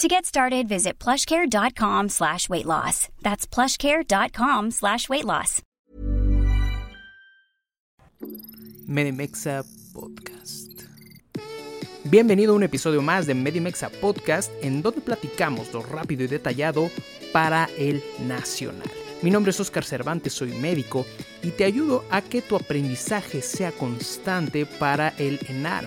[0.00, 3.10] To get started, visit plushcare.com slash weight loss.
[3.20, 5.60] That's plushcare.com slash weight loss.
[8.86, 9.62] Medimexa
[9.92, 10.84] Podcast.
[12.04, 16.90] Bienvenido a un episodio más de Medimexa Podcast, en donde platicamos lo rápido y detallado
[17.30, 18.90] para el nacional.
[19.20, 21.04] Mi nombre es Oscar Cervantes, soy médico
[21.42, 25.84] y te ayudo a que tu aprendizaje sea constante para el ENAR.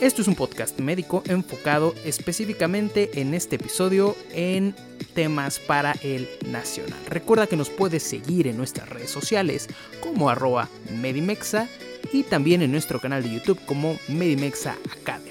[0.00, 4.74] Esto es un podcast médico enfocado específicamente en este episodio en
[5.14, 6.98] temas para el nacional.
[7.08, 9.68] Recuerda que nos puedes seguir en nuestras redes sociales
[10.00, 10.68] como arroba
[11.00, 11.68] Medimexa
[12.12, 15.30] y también en nuestro canal de YouTube como Medimexa Academy.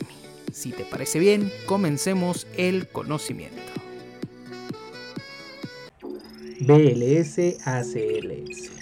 [0.52, 3.58] Si te parece bien, comencemos el conocimiento.
[6.62, 8.79] BLS ACLS.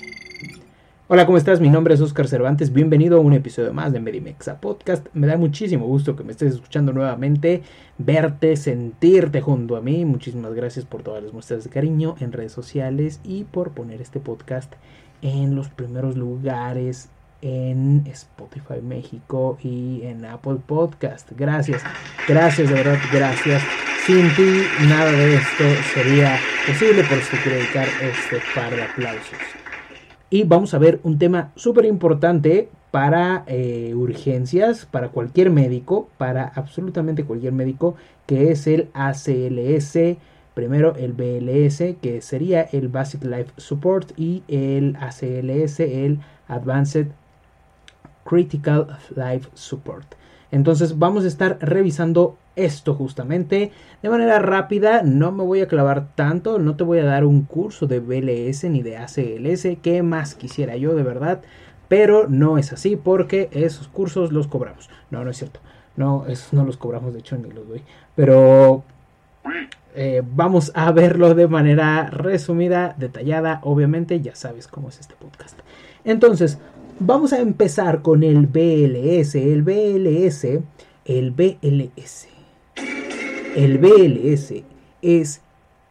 [1.09, 1.62] Hola, ¿cómo estás?
[1.62, 2.73] Mi nombre es Oscar Cervantes.
[2.73, 5.07] Bienvenido a un episodio más de Medimexa Podcast.
[5.13, 7.63] Me da muchísimo gusto que me estés escuchando nuevamente,
[7.97, 10.03] verte, sentirte junto a mí.
[10.03, 14.19] Muchísimas gracias por todas las muestras de cariño en redes sociales y por poner este
[14.19, 14.73] podcast
[15.22, 17.07] en los primeros lugares
[17.41, 21.31] en Spotify México y en Apple Podcast.
[21.38, 21.84] Gracias,
[22.28, 23.63] gracias, de verdad, gracias.
[24.06, 25.63] Sin ti nada de esto
[25.94, 26.38] sería
[26.68, 29.56] posible, por eso quiero dedicar este par de aplausos.
[30.29, 36.51] Y vamos a ver un tema súper importante para eh, urgencias, para cualquier médico, para
[36.55, 37.95] absolutamente cualquier médico,
[38.25, 40.17] que es el ACLS,
[40.53, 47.07] primero el BLS, que sería el Basic Life Support, y el ACLS, el Advanced
[48.25, 50.15] Critical Life Support.
[50.51, 55.03] Entonces vamos a estar revisando esto justamente de manera rápida.
[55.03, 58.66] No me voy a clavar tanto, no te voy a dar un curso de BLS
[58.66, 61.41] ni de ACLS, que más quisiera yo de verdad.
[61.88, 64.90] Pero no es así porque esos cursos los cobramos.
[65.09, 65.62] No, no es cierto.
[65.95, 67.81] No, esos no los cobramos, de hecho ni los doy.
[68.16, 68.84] Pero
[69.95, 73.62] eh, vamos a verlo de manera resumida, detallada.
[73.63, 75.57] Obviamente ya sabes cómo es este podcast.
[76.03, 76.59] Entonces,
[77.00, 79.35] vamos a empezar con el BLS.
[79.35, 80.45] El BLS,
[81.06, 82.36] el BLS
[83.57, 84.53] el BLS
[85.01, 85.41] es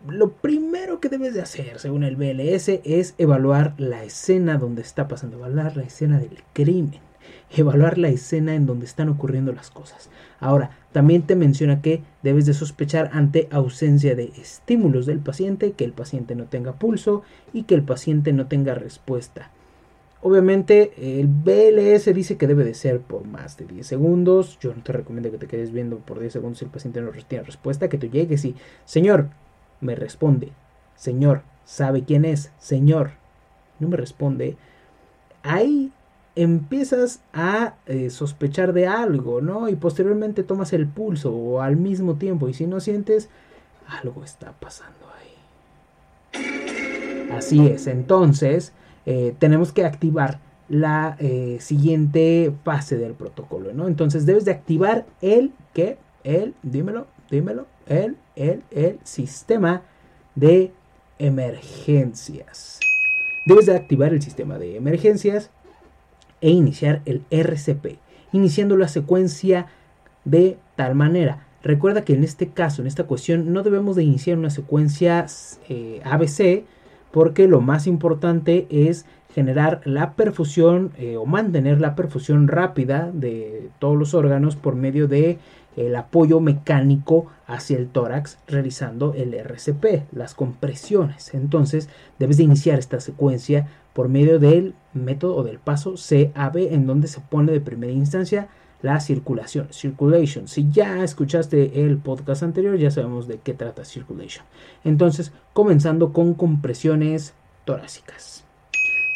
[0.06, 5.09] lo primero que debes de hacer, según el BLS, es evaluar la escena donde está
[5.09, 7.00] pasando, evaluar la escena del crimen,
[7.50, 10.10] evaluar la escena en donde están ocurriendo las cosas.
[10.38, 15.84] Ahora, también te menciona que debes de sospechar ante ausencia de estímulos del paciente, que
[15.84, 19.50] el paciente no tenga pulso y que el paciente no tenga respuesta.
[20.22, 24.59] Obviamente el BLS dice que debe de ser por más de 10 segundos.
[24.60, 27.10] Yo no te recomiendo que te quedes viendo por 10 segundos si el paciente no
[27.28, 27.88] tiene respuesta.
[27.88, 29.28] Que tú llegues y, señor,
[29.81, 30.53] me responde.
[30.97, 32.50] Señor, ¿sabe quién es?
[32.59, 33.10] Señor,
[33.78, 34.56] no me responde.
[35.42, 35.92] Ahí
[36.34, 39.69] empiezas a eh, sospechar de algo, ¿no?
[39.69, 42.48] Y posteriormente tomas el pulso o al mismo tiempo.
[42.48, 43.28] Y si no sientes,
[43.86, 45.07] algo está pasando
[46.34, 47.28] ahí.
[47.30, 47.86] Así es.
[47.86, 48.72] Entonces
[49.06, 53.86] eh, tenemos que activar la eh, siguiente fase del protocolo, ¿no?
[53.86, 59.82] Entonces debes de activar el que, el, dímelo, dímelo, el, el, el sistema
[60.34, 60.72] de
[61.18, 62.80] emergencias.
[63.47, 65.50] Debes de activar el sistema de emergencias
[66.41, 67.98] e iniciar el RCP,
[68.32, 69.66] iniciando la secuencia
[70.24, 71.47] de tal manera.
[71.62, 75.26] Recuerda que en este caso, en esta cuestión, no debemos de iniciar una secuencia
[75.68, 76.64] eh, ABC
[77.10, 83.68] porque lo más importante es generar la perfusión eh, o mantener la perfusión rápida de
[83.78, 85.38] todos los órganos por medio de
[85.76, 91.34] el apoyo mecánico hacia el tórax realizando el RCP, las compresiones.
[91.34, 96.86] Entonces debes de iniciar esta secuencia por medio del método o del paso CAB en
[96.86, 98.48] donde se pone de primera instancia
[98.82, 100.48] la circulación, circulation.
[100.48, 104.44] Si ya escuchaste el podcast anterior, ya sabemos de qué trata circulation.
[104.84, 107.34] Entonces, comenzando con compresiones
[107.64, 108.44] torácicas.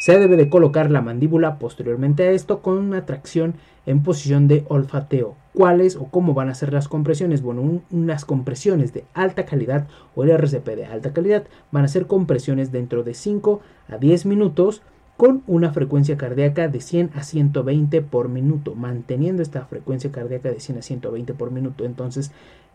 [0.01, 3.53] Se debe de colocar la mandíbula posteriormente a esto con una tracción
[3.85, 5.35] en posición de olfateo.
[5.53, 7.41] ¿Cuáles o cómo van a ser las compresiones?
[7.41, 12.07] Bueno, unas compresiones de alta calidad o el RCP de alta calidad van a ser
[12.07, 14.81] compresiones dentro de 5 a 10 minutos
[15.21, 20.59] con una frecuencia cardíaca de 100 a 120 por minuto, manteniendo esta frecuencia cardíaca de
[20.59, 21.85] 100 a 120 por minuto.
[21.85, 22.31] Entonces,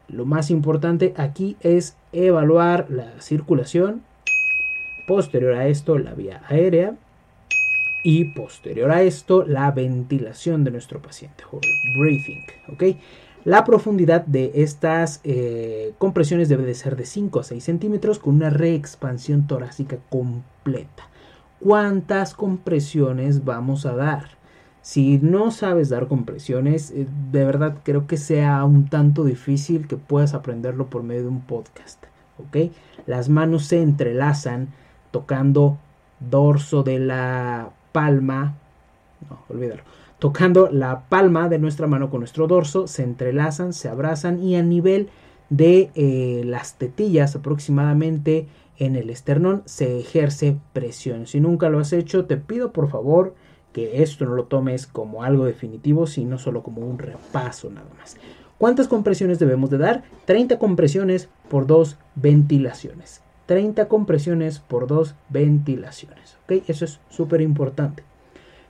[0.06, 4.02] lo más importante aquí es evaluar la circulación,
[5.08, 6.94] posterior a esto la vía aérea
[8.04, 11.58] y posterior a esto la ventilación de nuestro paciente, o
[11.98, 12.96] breathing, ¿ok?
[13.44, 18.36] La profundidad de estas eh, compresiones debe de ser de 5 a 6 centímetros con
[18.36, 21.08] una reexpansión torácica completa
[21.60, 24.36] cuántas compresiones vamos a dar.
[24.82, 29.96] Si no sabes dar compresiones, eh, de verdad creo que sea un tanto difícil que
[29.96, 32.04] puedas aprenderlo por medio de un podcast.
[32.38, 32.72] ¿ok?
[33.06, 34.68] Las manos se entrelazan
[35.10, 35.78] tocando
[36.20, 38.54] dorso de la palma.
[39.28, 39.82] No, olvídalo.
[40.18, 44.62] Tocando la palma de nuestra mano con nuestro dorso, se entrelazan, se abrazan y a
[44.62, 45.10] nivel
[45.50, 48.46] de eh, las tetillas aproximadamente
[48.78, 51.26] en el esternón se ejerce presión.
[51.26, 53.34] Si nunca lo has hecho, te pido por favor
[53.72, 58.16] que esto no lo tomes como algo definitivo, sino solo como un repaso nada más.
[58.58, 60.04] ¿Cuántas compresiones debemos de dar?
[60.24, 63.20] 30 compresiones por dos ventilaciones.
[63.44, 66.38] 30 compresiones por dos ventilaciones.
[66.44, 66.62] ¿ok?
[66.66, 68.02] Eso es súper importante.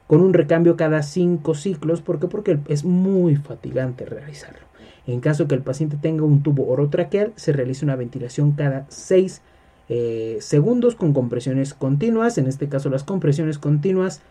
[0.09, 2.00] Con un recambio cada 5 ciclos.
[2.00, 2.26] ¿Por qué?
[2.26, 4.67] Porque es muy fatigante realizarlo.
[5.06, 9.41] En caso que el paciente tenga un tubo orotraqueal, se realiza una ventilación cada 6
[9.88, 12.38] eh, segundos con compresiones continuas.
[12.38, 14.23] En este caso las compresiones continuas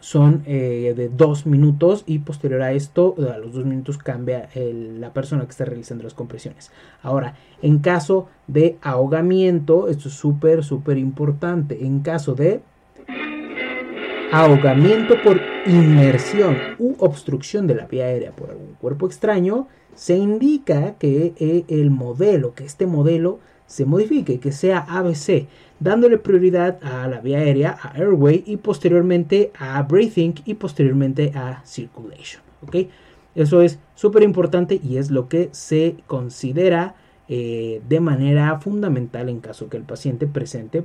[0.00, 5.12] son eh, de 2 minutos y posterior a esto, a los 2 minutos cambia la
[5.12, 6.70] persona que está realizando las compresiones.
[7.02, 11.84] Ahora, en caso de ahogamiento, esto es súper, súper importante.
[11.84, 12.60] En caso de
[14.32, 20.94] ahogamiento por inmersión u obstrucción de la vía aérea por algún cuerpo extraño, se indica
[20.98, 25.46] que eh, el modelo, que este modelo se modifique, que sea ABC,
[25.80, 31.62] dándole prioridad a la vía aérea, a airway y posteriormente a breathing y posteriormente a
[31.64, 32.42] circulation.
[32.62, 32.76] ¿ok?
[33.34, 36.94] Eso es súper importante y es lo que se considera
[37.28, 40.84] eh, de manera fundamental en caso que el paciente presente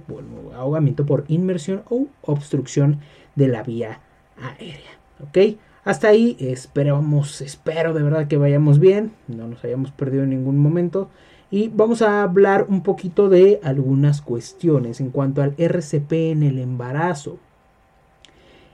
[0.55, 2.99] ahogamiento por inmersión o obstrucción
[3.35, 4.01] de la vía
[4.41, 4.99] aérea.
[5.21, 5.57] ¿ok?
[5.83, 10.57] Hasta ahí esperamos, espero de verdad que vayamos bien, no nos hayamos perdido en ningún
[10.57, 11.09] momento
[11.51, 16.57] y vamos a hablar un poquito de algunas cuestiones en cuanto al RCP en el
[16.57, 17.37] embarazo.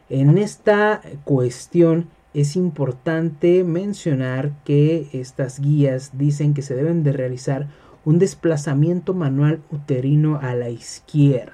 [0.10, 7.68] En esta cuestión es importante mencionar que estas guías dicen que se deben de realizar
[8.06, 11.54] un desplazamiento manual uterino a la izquierda.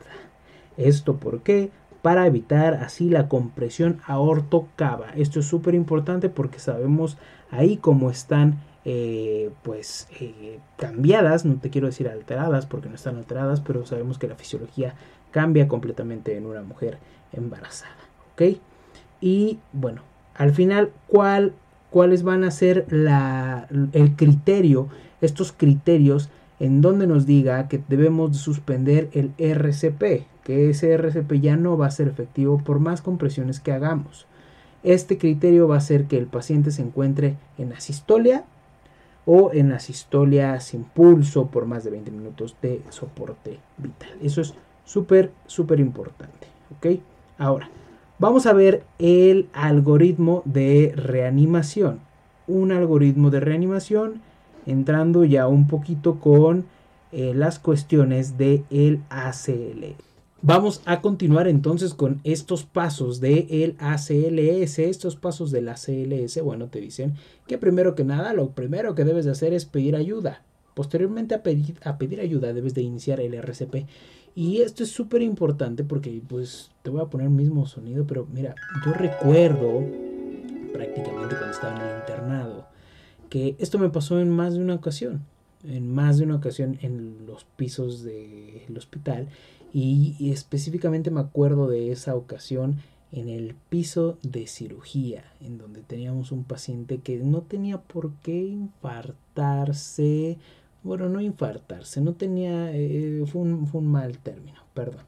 [0.75, 1.71] ¿Esto por qué?
[2.01, 5.11] Para evitar así la compresión aorto-cava.
[5.15, 7.17] Esto es súper importante porque sabemos
[7.49, 13.15] ahí cómo están eh, pues eh, cambiadas, no te quiero decir alteradas porque no están
[13.15, 14.95] alteradas, pero sabemos que la fisiología
[15.31, 16.97] cambia completamente en una mujer
[17.31, 17.95] embarazada,
[18.33, 18.57] ¿ok?
[19.21, 20.01] Y bueno,
[20.35, 21.53] al final, ¿cuál,
[21.91, 24.89] ¿cuáles van a ser la, el criterio,
[25.21, 31.55] estos criterios en donde nos diga que debemos suspender el RCP, que ese RCP ya
[31.55, 34.27] no va a ser efectivo por más compresiones que hagamos.
[34.83, 38.43] Este criterio va a ser que el paciente se encuentre en asistolia
[39.25, 44.09] o en la sistolia sin pulso por más de 20 minutos de soporte vital.
[44.21, 44.53] Eso es
[44.85, 46.47] súper, súper importante.
[46.75, 46.99] ¿Ok?
[47.37, 47.69] Ahora,
[48.19, 51.99] vamos a ver el algoritmo de reanimación.
[52.47, 54.21] Un algoritmo de reanimación
[54.65, 56.65] entrando ya un poquito con
[57.11, 59.95] eh, las cuestiones del el ACL.
[60.45, 66.41] Vamos a continuar entonces con estos pasos del el ACLS, estos pasos del ACLS.
[66.43, 67.13] Bueno, te dicen
[67.47, 70.43] que primero que nada, lo primero que debes de hacer es pedir ayuda.
[70.73, 73.87] Posteriormente a pedir, a pedir ayuda debes de iniciar el RCP.
[74.35, 78.27] Y esto es súper importante porque pues te voy a poner el mismo sonido, pero
[78.29, 78.53] mira,
[78.85, 79.85] yo recuerdo
[80.73, 82.67] prácticamente cuando estaba en el internado
[83.29, 85.23] que esto me pasó en más de una ocasión.
[85.65, 89.29] En más de una ocasión en los pisos del hospital
[89.73, 92.77] y, específicamente me acuerdo de esa ocasión
[93.11, 98.39] en el piso de cirugía, en donde teníamos un paciente que no tenía por qué
[98.39, 100.37] infartarse,
[100.83, 105.05] bueno, no infartarse, no tenía, eh, fue, un, mal término, perdón,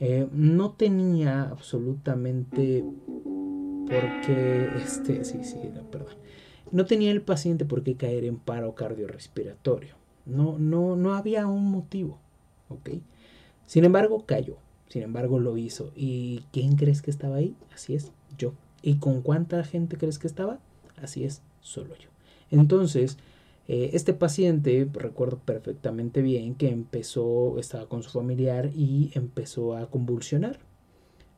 [0.00, 5.58] eh, no tenía absolutamente por qué, este, sí, sí,
[5.90, 6.14] perdón,
[6.72, 9.94] no tenía el paciente por qué caer en paro cardiorrespiratorio,
[10.26, 12.18] no, no, no había un motivo,
[12.68, 12.90] ¿ok?
[13.70, 14.56] Sin embargo, cayó.
[14.88, 15.92] Sin embargo, lo hizo.
[15.94, 17.54] ¿Y quién crees que estaba ahí?
[17.72, 18.52] Así es, yo.
[18.82, 20.58] ¿Y con cuánta gente crees que estaba?
[21.00, 22.08] Así es, solo yo.
[22.50, 23.16] Entonces,
[23.68, 29.88] eh, este paciente, recuerdo perfectamente bien que empezó, estaba con su familiar y empezó a
[29.88, 30.58] convulsionar.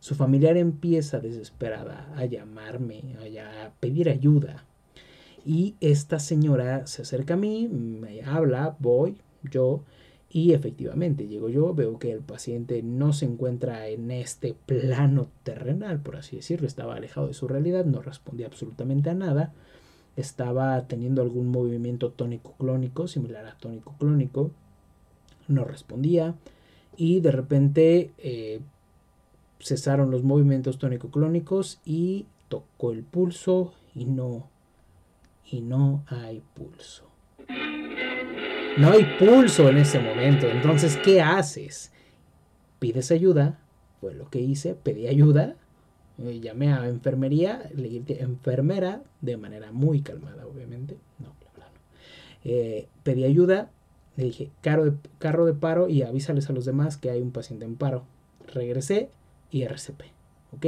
[0.00, 4.64] Su familiar empieza desesperada a llamarme, a pedir ayuda.
[5.44, 9.84] Y esta señora se acerca a mí, me habla, voy, yo,
[10.34, 16.00] y efectivamente, llego yo, veo que el paciente no se encuentra en este plano terrenal,
[16.00, 19.52] por así decirlo, estaba alejado de su realidad, no respondía absolutamente a nada,
[20.16, 24.52] estaba teniendo algún movimiento tónico-clónico, similar a tónico-clónico,
[25.48, 26.34] no respondía
[26.96, 28.60] y de repente eh,
[29.60, 34.48] cesaron los movimientos tónico-clónicos y tocó el pulso y no,
[35.44, 37.11] y no hay pulso.
[38.78, 40.46] No hay pulso en ese momento.
[40.46, 41.92] Entonces, ¿qué haces?
[42.78, 43.58] Pides ayuda.
[44.00, 44.74] Fue lo que hice.
[44.74, 45.56] Pedí ayuda.
[46.18, 47.68] Eh, llamé a enfermería.
[47.74, 50.96] Le dije enfermera de manera muy calmada, obviamente.
[51.18, 51.64] No, no.
[52.44, 53.70] Eh, pedí ayuda.
[54.16, 57.30] Le dije carro de, carro de paro y avísales a los demás que hay un
[57.30, 58.04] paciente en paro.
[58.54, 59.10] Regresé
[59.50, 60.02] y RCP.
[60.52, 60.66] ¿Ok?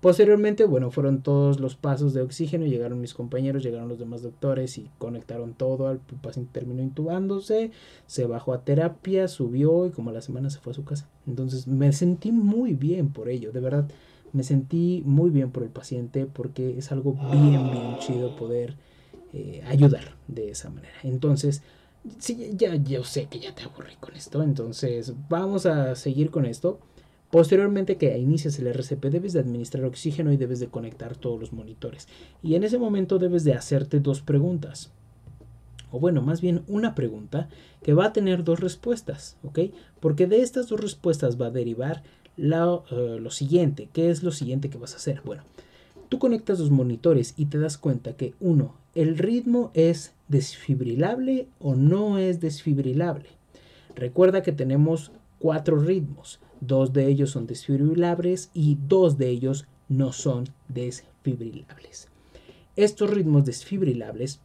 [0.00, 4.76] Posteriormente, bueno, fueron todos los pasos de oxígeno, llegaron mis compañeros, llegaron los demás doctores
[4.76, 7.70] y conectaron todo, el paciente terminó intubándose,
[8.06, 11.08] se bajó a terapia, subió y como la semana se fue a su casa.
[11.26, 13.88] Entonces me sentí muy bien por ello, de verdad,
[14.32, 18.76] me sentí muy bien por el paciente porque es algo bien, bien chido poder
[19.32, 20.94] eh, ayudar de esa manera.
[21.04, 21.62] Entonces,
[22.18, 26.44] sí, ya, yo sé que ya te aburrí con esto, entonces vamos a seguir con
[26.44, 26.80] esto.
[27.30, 31.52] Posteriormente que inicias el RCP debes de administrar oxígeno y debes de conectar todos los
[31.52, 32.08] monitores.
[32.42, 34.92] Y en ese momento debes de hacerte dos preguntas.
[35.90, 37.48] O bueno, más bien una pregunta
[37.82, 39.60] que va a tener dos respuestas, ¿ok?
[40.00, 42.02] Porque de estas dos respuestas va a derivar
[42.36, 43.88] eh, lo siguiente.
[43.92, 45.22] ¿Qué es lo siguiente que vas a hacer?
[45.24, 45.42] Bueno,
[46.08, 51.74] tú conectas los monitores y te das cuenta que uno, el ritmo es desfibrilable o
[51.74, 53.28] no es desfibrilable.
[53.94, 56.40] Recuerda que tenemos cuatro ritmos.
[56.60, 62.08] Dos de ellos son desfibrilables y dos de ellos no son desfibrilables.
[62.76, 64.40] Estos ritmos desfibrilables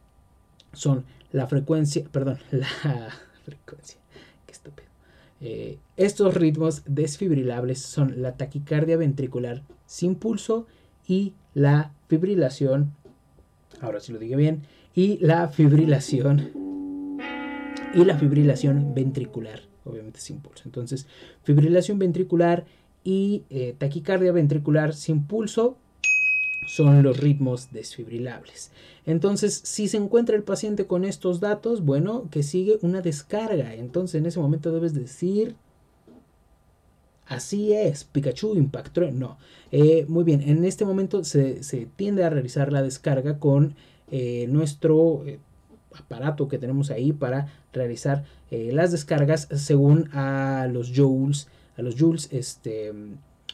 [0.72, 3.12] son la frecuencia, perdón, la
[3.44, 3.98] frecuencia,
[4.46, 4.88] qué estúpido.
[5.40, 10.66] Eh, estos ritmos desfibrilables son la taquicardia ventricular sin pulso
[11.06, 12.92] y la fibrilación,
[13.80, 14.62] ahora si lo digo bien,
[14.94, 16.52] y la fibrilación
[17.94, 20.62] y la fibrilación ventricular obviamente sin pulso.
[20.66, 21.06] Entonces,
[21.44, 22.64] fibrilación ventricular
[23.04, 25.76] y eh, taquicardia ventricular sin pulso
[26.66, 28.70] son los ritmos desfibrilables.
[29.04, 33.74] Entonces, si se encuentra el paciente con estos datos, bueno, que sigue una descarga.
[33.74, 35.56] Entonces, en ese momento debes decir,
[37.26, 39.10] así es, Pikachu impactó.
[39.10, 39.38] No,
[39.72, 43.74] eh, muy bien, en este momento se, tiende a realizar la descarga con
[44.10, 45.24] eh, nuestro
[45.98, 51.96] aparato que tenemos ahí para realizar eh, las descargas según a los joules, a los
[51.98, 52.92] joules este,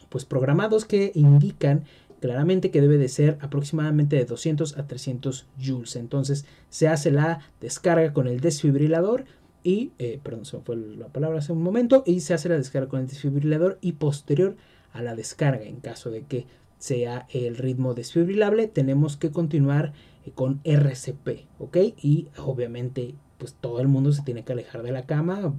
[0.08, 1.84] pues programados que indican
[2.20, 5.96] claramente que debe de ser aproximadamente de 200 a 300 joules.
[5.96, 9.24] Entonces se hace la descarga con el desfibrilador
[9.62, 12.56] y, eh, perdón, se me fue la palabra hace un momento, y se hace la
[12.56, 14.56] descarga con el desfibrilador y posterior
[14.92, 16.46] a la descarga, en caso de que
[16.78, 19.92] sea el ritmo desfibrilable, tenemos que continuar
[20.34, 21.76] con RCP, ¿ok?
[22.02, 25.54] Y obviamente, pues todo el mundo se tiene que alejar de la cama,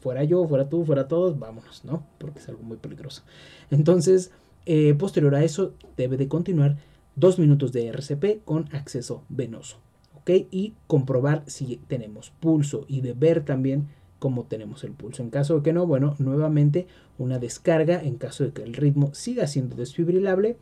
[0.00, 2.06] fuera yo, fuera tú, fuera todos, vámonos, ¿no?
[2.18, 3.22] Porque es algo muy peligroso.
[3.70, 4.30] Entonces,
[4.66, 6.76] eh, posterior a eso, debe de continuar
[7.16, 9.78] dos minutos de RCP con acceso venoso,
[10.14, 10.30] ¿ok?
[10.50, 13.88] Y comprobar si tenemos pulso y de ver también
[14.22, 15.20] cómo tenemos el pulso.
[15.20, 16.86] En caso de que no, bueno, nuevamente
[17.18, 20.56] una descarga en caso de que el ritmo siga siendo desfibrilable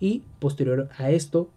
[0.00, 1.48] y posterior a esto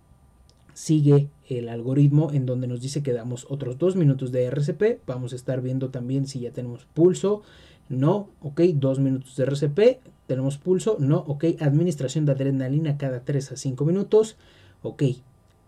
[0.75, 4.99] sigue el algoritmo en donde nos dice que damos otros dos minutos de RCP.
[5.07, 7.41] Vamos a estar viendo también si ya tenemos pulso.
[7.89, 9.79] No, ok, dos minutos de RCP.
[10.27, 10.97] Tenemos pulso.
[10.99, 14.37] No, ok, administración de adrenalina cada 3 a 5 minutos.
[14.83, 15.01] Ok,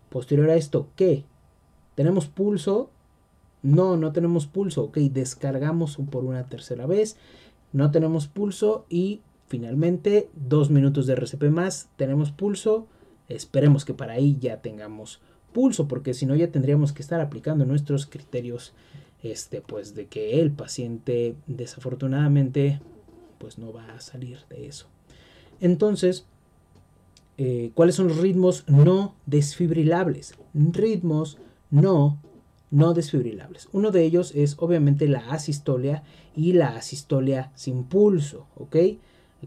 [0.08, 1.24] posterior a esto, ¿qué?
[1.96, 2.90] ¿Tenemos pulso?
[3.64, 4.84] No, no tenemos pulso.
[4.84, 7.16] Ok, descargamos por una tercera vez.
[7.72, 12.86] no tenemos pulso y finalmente dos minutos de RCP más, tenemos pulso,
[13.28, 15.20] esperemos que para ahí ya tengamos
[15.52, 18.74] pulso, porque si no ya tendríamos que estar aplicando nuestros criterios,
[19.22, 22.80] este, pues de que el paciente desafortunadamente,
[23.38, 24.86] pues no va a salir de eso.
[25.60, 26.26] Entonces,
[27.38, 30.34] eh, ¿cuáles son los ritmos no desfibrilables?
[30.52, 31.38] Ritmos
[31.70, 32.20] no
[32.74, 33.68] no desfibrilables.
[33.72, 36.02] Uno de ellos es obviamente la asistolia
[36.34, 38.76] y la asistolia sin pulso, ¿ok?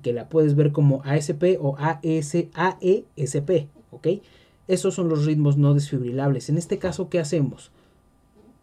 [0.01, 3.49] Que la puedes ver como ASP o ASAESP,
[3.91, 4.07] ¿ok?
[4.69, 6.47] Esos son los ritmos no desfibrilables.
[6.49, 7.71] En este caso, ¿qué hacemos?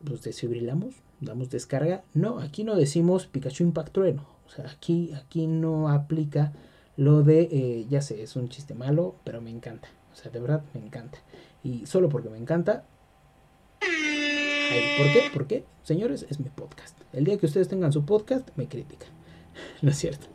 [0.02, 0.94] ¿Los desfibrilamos?
[1.20, 2.02] ¿Damos descarga?
[2.14, 4.26] No, aquí no decimos Pikachu Impact Trueno.
[4.46, 6.54] O sea, aquí, aquí no aplica
[6.96, 9.88] lo de, eh, ya sé, es un chiste malo, pero me encanta.
[10.10, 11.18] O sea, de verdad me encanta.
[11.62, 12.84] Y solo porque me encanta,
[14.96, 15.30] ¿Por qué?
[15.32, 15.64] ¿Por qué?
[15.82, 16.98] Señores, es mi podcast.
[17.12, 19.08] El día que ustedes tengan su podcast, me critican.
[19.82, 20.26] No es cierto.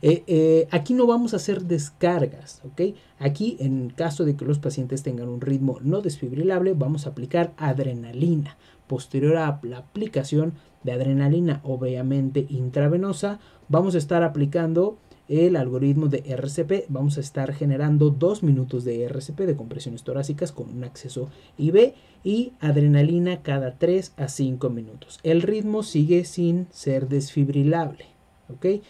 [0.00, 2.94] Eh, eh, aquí no vamos a hacer descargas, ¿ok?
[3.18, 7.52] Aquí, en caso de que los pacientes tengan un ritmo no desfibrilable, vamos a aplicar
[7.56, 8.56] adrenalina.
[8.86, 14.98] Posterior a la aplicación de adrenalina, obviamente intravenosa, vamos a estar aplicando
[15.30, 16.86] el algoritmo de RCP.
[16.88, 21.94] Vamos a estar generando dos minutos de RCP de compresiones torácicas con un acceso IV
[22.24, 25.20] y adrenalina cada 3 a 5 minutos.
[25.22, 28.06] El ritmo sigue sin ser desfibrilable.
[28.52, 28.82] ¿ok?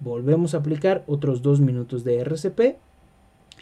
[0.00, 2.76] Volvemos a aplicar otros dos minutos de RCP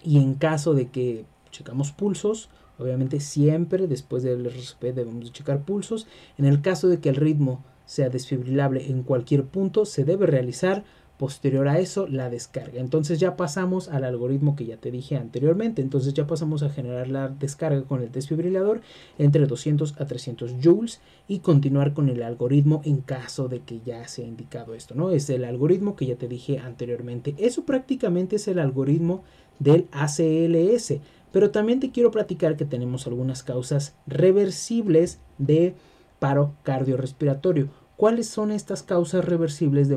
[0.03, 2.49] y en caso de que checamos pulsos,
[2.79, 6.07] obviamente siempre después del RCP debemos checar pulsos.
[6.39, 10.83] En el caso de que el ritmo sea desfibrilable en cualquier punto, se debe realizar
[11.19, 12.81] Posterior a eso, la descarga.
[12.81, 15.81] Entonces ya pasamos al algoritmo que ya te dije anteriormente.
[15.81, 18.81] Entonces ya pasamos a generar la descarga con el desfibrilador
[19.19, 24.09] entre 200 a 300 joules y continuar con el algoritmo en caso de que ya
[24.09, 25.11] se ha indicado esto, ¿no?
[25.11, 27.35] Es el algoritmo que ya te dije anteriormente.
[27.39, 29.23] Eso prácticamente es el algoritmo
[29.59, 30.95] del ACLS.
[31.31, 35.75] Pero también te quiero platicar que tenemos algunas causas reversibles de
[36.19, 37.82] paro cardiorrespiratorio.
[38.03, 39.97] ¿Cuáles son estas causas reversibles de,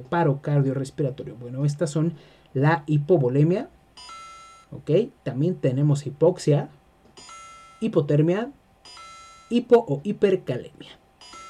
[0.00, 1.36] paro cardiorrespiratorio?
[1.36, 2.14] Bueno, estas son
[2.54, 3.70] la hipovolemia,
[4.72, 5.12] ¿ok?
[5.22, 6.70] También tenemos hipoxia,
[7.78, 8.50] hipotermia,
[9.48, 10.98] hipo o hipercalemia.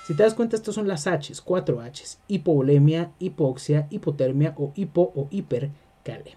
[0.07, 5.15] Si te das cuenta, estas son las H's, cuatro H's, hipovolemia, hipoxia, hipotermia o hipo
[5.17, 6.37] o hipercalemia.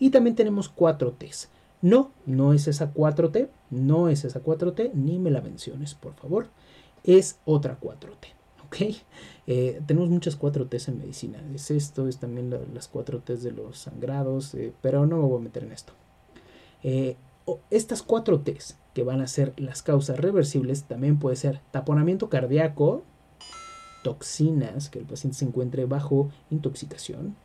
[0.00, 1.48] Y también tenemos cuatro T's.
[1.80, 6.48] No, no es esa 4T, no es esa 4T, ni me la menciones, por favor.
[7.04, 8.35] Es otra 4T.
[9.46, 11.42] Eh, tenemos muchas 4Ts en medicina.
[11.54, 15.44] Es esto, es también las 4Ts de los sangrados, eh, pero no me voy a
[15.44, 15.92] meter en esto.
[16.82, 17.16] Eh,
[17.70, 23.04] estas 4Ts que van a ser las causas reversibles también puede ser taponamiento cardíaco,
[24.02, 27.36] toxinas, que el paciente se encuentre bajo intoxicación,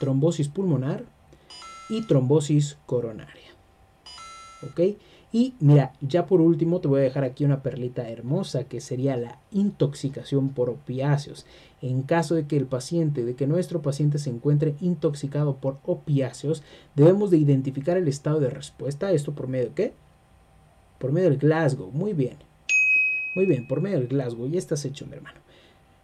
[0.00, 1.04] trombosis pulmonar
[1.88, 3.50] y trombosis coronaria.
[4.62, 4.98] ¿Ok?
[5.34, 9.16] Y mira, ya por último te voy a dejar aquí una perlita hermosa que sería
[9.16, 11.44] la intoxicación por opiáceos.
[11.82, 16.62] En caso de que el paciente, de que nuestro paciente se encuentre intoxicado por opiáceos,
[16.94, 19.10] debemos de identificar el estado de respuesta.
[19.10, 19.92] ¿Esto por medio de qué?
[21.00, 21.90] Por medio del Glasgow.
[21.90, 22.36] Muy bien.
[23.34, 24.48] Muy bien, por medio del Glasgow.
[24.48, 25.43] Ya estás hecho, mi hermano.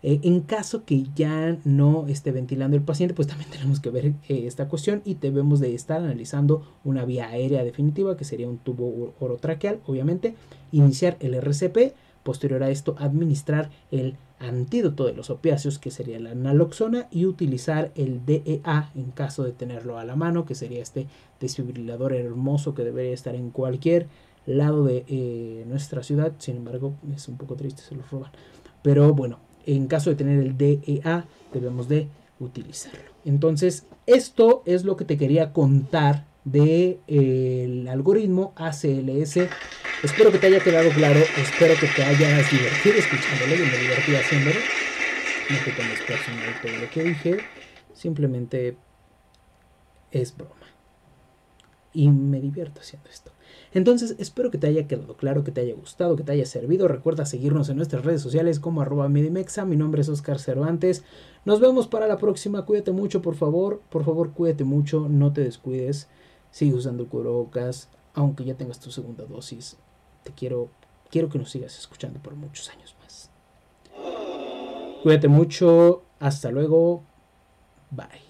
[0.02, 4.06] Eh, en caso que ya no esté ventilando el paciente, pues también tenemos que ver
[4.06, 8.58] eh, esta cuestión y debemos de estar analizando una vía aérea definitiva, que sería un
[8.58, 10.34] tubo orotraqueal, obviamente,
[10.72, 16.34] iniciar el RCP, posterior a esto administrar el antídoto de los opiáceos, que sería la
[16.34, 21.06] naloxona, y utilizar el DEA en caso de tenerlo a la mano, que sería este
[21.40, 24.06] desfibrilador hermoso que debería estar en cualquier
[24.46, 26.32] lado de eh, nuestra ciudad.
[26.38, 28.30] Sin embargo, es un poco triste, se los roban.
[28.82, 33.10] Pero bueno, en caso de tener el DEA, debemos de utilizarlo.
[33.24, 39.48] Entonces, esto es lo que te quería contar del de, algoritmo ACLS.
[40.02, 44.16] Espero que te haya quedado claro, espero que te hayas divertido escuchándolo y me divertí
[44.16, 44.60] haciéndolo.
[45.50, 47.38] No te tomes personal todo lo que dije,
[47.92, 48.76] simplemente
[50.10, 50.54] es broma.
[51.92, 53.32] Y me divierto haciendo esto.
[53.72, 56.88] Entonces, espero que te haya quedado claro, que te haya gustado, que te haya servido.
[56.88, 59.64] Recuerda seguirnos en nuestras redes sociales como arroba Medimexa.
[59.64, 61.04] Mi nombre es Oscar Cervantes.
[61.44, 62.64] Nos vemos para la próxima.
[62.64, 63.80] Cuídate mucho, por favor.
[63.90, 65.08] Por favor, cuídate mucho.
[65.08, 66.08] No te descuides.
[66.50, 67.88] Sigue usando cubrebocas.
[68.14, 69.76] Aunque ya tengas tu segunda dosis.
[70.24, 70.68] Te quiero,
[71.10, 73.30] quiero que nos sigas escuchando por muchos años más.
[75.02, 76.02] Cuídate mucho.
[76.18, 77.02] Hasta luego.
[77.90, 78.29] Bye.